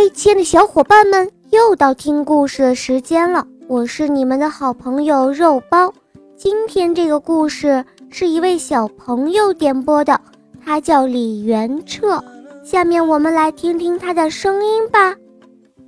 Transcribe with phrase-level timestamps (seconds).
[0.00, 3.46] 嗨，亲爱的小伙伴们，又到听故事的时间了。
[3.68, 5.92] 我是你们的好朋友肉包。
[6.34, 10.18] 今天这个故事是一位小朋友点播的，
[10.64, 12.18] 他叫李元彻。
[12.64, 15.10] 下面我们来听听他的声音吧。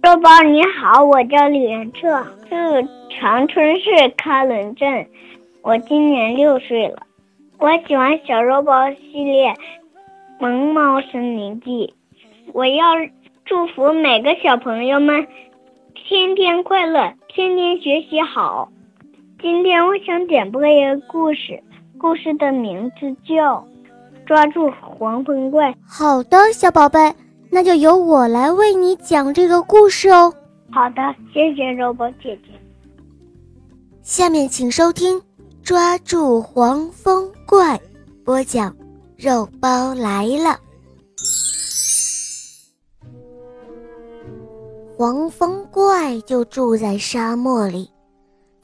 [0.02, 2.86] 肉包你好，我叫李元彻，是
[3.18, 3.88] 长春市
[4.18, 5.06] 喀伦镇，
[5.62, 6.98] 我今年六岁了。
[7.58, 9.48] 我喜欢小肉包系列
[10.38, 11.94] 《萌猫森林记》，
[12.52, 12.84] 我要。
[13.52, 15.26] 祝福每个小朋友们
[15.94, 18.72] 天天快乐，天天学习好。
[19.43, 21.62] 今天我想点播一个故事，
[21.98, 23.57] 故事的名字叫
[24.24, 25.70] 《抓住黄风怪》。
[25.86, 27.14] 好的，小宝贝，
[27.50, 30.32] 那就由我来为你讲这个故事哦。
[30.71, 32.58] 好的，谢谢肉包姐姐。
[34.00, 35.19] 下面请收听
[35.62, 37.77] 《抓住黄风怪》，
[38.24, 38.74] 播讲
[39.19, 40.58] 肉包来了。
[44.96, 47.90] 黄蜂怪就住在沙漠里，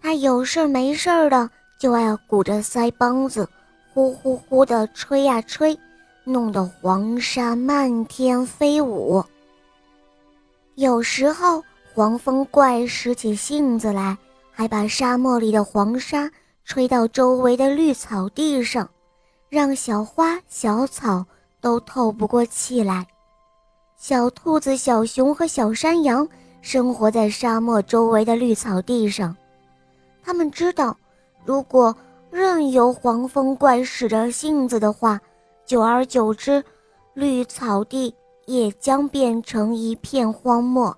[0.01, 3.49] 他有事没事的就爱鼓着腮帮子，
[3.93, 5.77] 呼呼呼地吹呀吹，
[6.25, 9.25] 弄得黄沙漫天飞舞。
[10.75, 14.17] 有时候黄蜂怪使起性子来，
[14.51, 16.31] 还把沙漠里的黄沙
[16.65, 18.89] 吹到周围的绿草地上，
[19.49, 21.25] 让小花小草
[21.61, 23.07] 都透不过气来。
[23.99, 26.27] 小兔子、小熊和小山羊
[26.63, 29.37] 生活在沙漠周围的绿草地上。
[30.23, 30.97] 他们知道，
[31.45, 31.95] 如果
[32.31, 35.21] 任由黄蜂怪使着性子的话，
[35.67, 36.65] 久而久之，
[37.13, 38.15] 绿草地
[38.47, 40.97] 也将变成一片荒漠。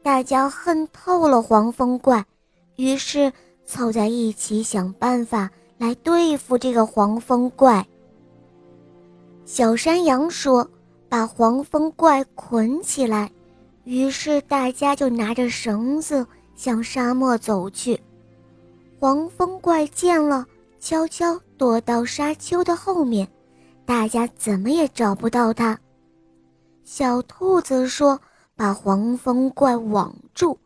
[0.00, 2.24] 大家恨透了黄蜂怪，
[2.76, 3.32] 于是
[3.66, 7.84] 凑在一起想办法来对付这个黄蜂怪。
[9.44, 10.64] 小山羊说。
[11.12, 13.30] 把黄蜂怪捆起来，
[13.84, 18.00] 于是大家就拿着绳子向沙漠走去。
[18.98, 20.46] 黄蜂怪见了，
[20.80, 23.28] 悄悄躲到沙丘的后面，
[23.84, 25.78] 大家怎么也找不到它。
[26.82, 28.18] 小兔子说
[28.56, 30.58] ：“把黄蜂怪网住。”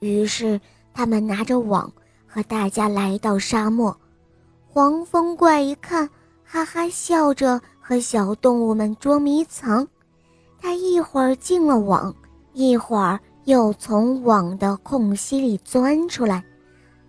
[0.00, 0.60] 于是
[0.92, 1.90] 他们拿着网
[2.26, 3.98] 和大家来到沙漠。
[4.68, 6.06] 黄蜂怪一看，
[6.44, 7.58] 哈哈笑着。
[7.88, 9.86] 和小动物们捉迷藏，
[10.60, 12.12] 它一会儿进了网，
[12.52, 16.44] 一会儿又从网的空隙里钻出来，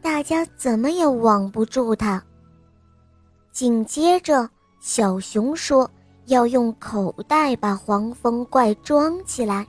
[0.04, 2.24] 大家怎么也网不住它。
[3.52, 4.48] 紧接着，
[4.80, 5.90] 小熊说
[6.28, 9.66] 要用口袋把黄蜂怪装起来，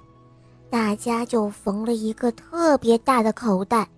[0.69, 3.89] 大家就缝了一个特别大的口袋，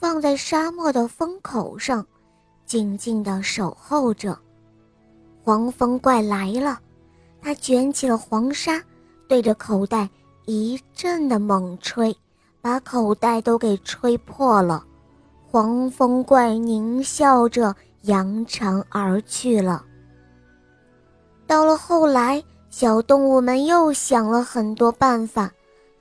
[0.00, 2.02] 放在沙漠的风口上，
[2.64, 4.34] 静静地守候着。
[5.44, 6.78] 黄蜂怪来了，
[7.40, 8.80] 他卷起了黄沙，
[9.26, 10.08] 对着口袋
[10.46, 12.16] 一阵的猛吹，
[12.60, 14.84] 把口袋都给吹破了。
[15.50, 19.84] 黄蜂怪狞笑着扬长而去了。
[21.46, 25.50] 到了后来，小动物们又想了很多办法，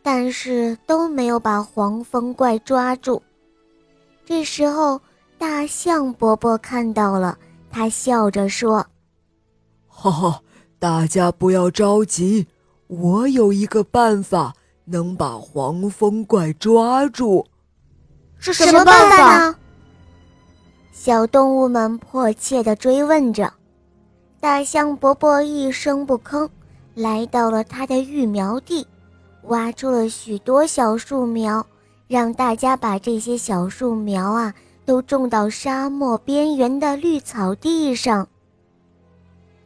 [0.04, 3.22] 但是都没有把黄蜂怪抓住。
[4.24, 5.02] 这时候，
[5.40, 7.38] 大象伯伯看到了，
[7.72, 8.86] 他笑着说。
[10.02, 10.42] 哈哈，
[10.80, 12.48] 大家不要着急，
[12.88, 17.46] 我有一个办法能把黄蜂怪抓住。
[18.40, 19.56] 是什么办法呢？
[20.92, 23.54] 小动物们迫切地追问着。
[24.40, 26.50] 大象伯伯一声不吭，
[26.96, 28.88] 来到了他的育苗地，
[29.44, 31.64] 挖出了许多小树苗，
[32.08, 34.52] 让大家把这些小树苗啊
[34.84, 38.28] 都种到沙漠边缘的绿草地上。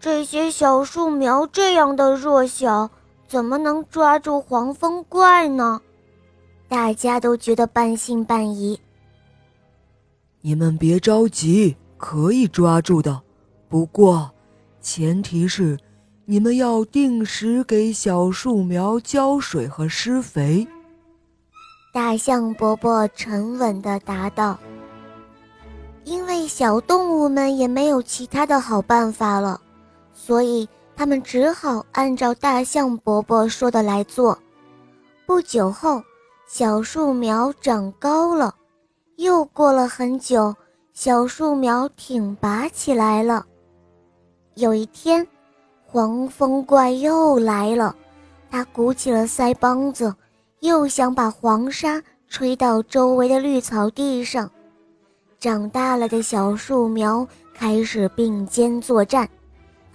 [0.05, 2.87] 这些小树苗这样的弱小，
[3.27, 5.81] 怎么能抓住黄蜂怪呢？
[6.67, 8.79] 大家都觉得半信半疑。
[10.41, 13.19] 你们别着急，可以抓住的，
[13.67, 14.29] 不过
[14.79, 15.75] 前提是
[16.25, 20.67] 你们要定时给小树苗浇水和施肥。
[21.91, 24.55] 大象伯伯沉稳地答道
[26.05, 29.61] ：“因为小动物们也没有其他的好办法了。”
[30.25, 34.35] 所以他们只好按照大象伯伯说的来做。
[35.23, 36.01] 不久后，
[36.47, 38.55] 小树苗长高了。
[39.17, 40.55] 又过了很久，
[40.93, 43.45] 小树苗挺拔起来了。
[44.55, 45.27] 有一天，
[45.85, 47.95] 黄蜂怪又来了，
[48.49, 50.11] 他鼓起了腮帮子，
[50.61, 54.49] 又想把黄沙吹到周围的绿草地上。
[55.39, 59.29] 长大了的小树苗开始并肩作战。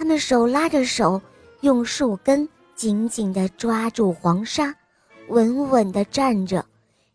[0.00, 1.20] 他们手拉着手，
[1.60, 4.74] 用树根紧紧地抓住黄沙，
[5.28, 6.64] 稳稳地站着，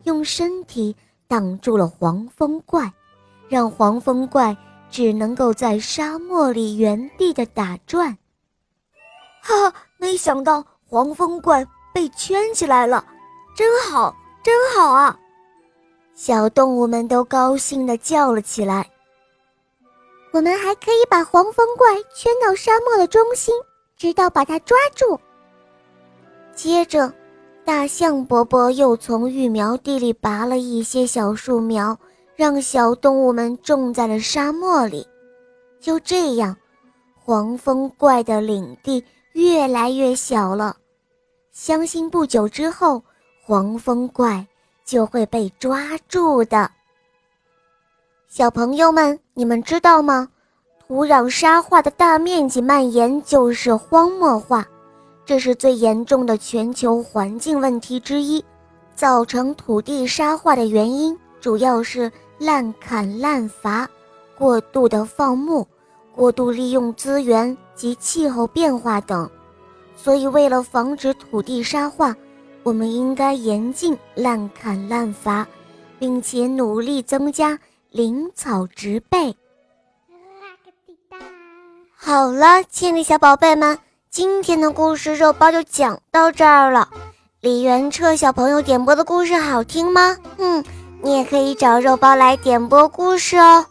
[0.04, 0.96] 用身体
[1.28, 2.94] 挡住了黄风怪，
[3.50, 4.56] 让黄风怪
[4.92, 8.16] 只能够在沙漠里原地的打转。
[9.42, 13.04] 哈，没想到黄风怪被圈起来了，
[13.56, 15.18] 真好，真好啊！
[16.14, 18.88] 小动物们都高兴地叫了起来。
[20.36, 23.56] 我们还可以把黄风怪圈到沙漠的中心，
[23.96, 25.18] 直到把它抓住。
[26.54, 27.10] 接着，
[27.64, 31.98] 大象伯伯又从育苗地里拔了一些小树苗，
[32.36, 35.08] 让小动物们种在了沙漠里。
[35.80, 36.54] 就这样，
[37.14, 39.02] 黄风怪的领地
[39.32, 40.76] 越来越小了。
[41.54, 43.02] 相信不久之后，
[43.42, 44.46] 黄风怪
[44.84, 46.70] 就会被抓住的。
[48.38, 50.28] 小朋友们，你们知道吗？
[50.86, 54.68] 土壤沙化的大面积蔓延就是荒漠化。
[55.26, 58.44] 这是最严重的全球环境问题之一，
[58.94, 63.90] 造成土地沙化的原因主要是滥砍滥伐、
[64.38, 65.66] 过度的放牧、
[66.14, 69.30] 过度利用资源及气候变化等。
[69.96, 72.14] 所以，为了防止土地沙化，
[72.64, 75.48] 我们应该严禁滥砍滥伐，
[75.98, 77.58] 并且努力增加
[77.96, 79.34] 林草植被。
[81.96, 83.80] 好了，亲爱的小宝贝们。
[84.10, 86.90] 今天的故事肉包就讲到这儿了。
[87.40, 90.18] 李元彻小朋友点播的故事好听吗？
[90.38, 90.62] 嗯，
[91.02, 93.66] 你也可以找肉包来点播故事哦。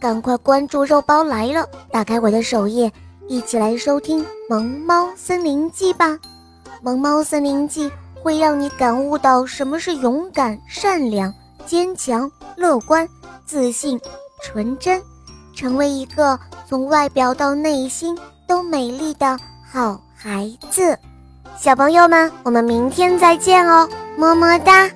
[0.00, 2.90] 赶快关注肉包来了，打开我的首页，
[3.28, 6.08] 一起来收听《萌猫森林记》吧。
[6.80, 7.90] 《萌猫森林记》
[8.22, 11.30] 会让你感悟到什么是勇敢、善良、
[11.66, 13.06] 坚强、乐观、
[13.48, 13.98] 自信、
[14.42, 15.02] 纯真，
[15.56, 18.14] 成为一个从外表到内心
[18.46, 19.38] 都美丽的。
[19.66, 20.98] 好孩子，
[21.56, 24.90] 小朋友们，我们明天再见哦，么么哒。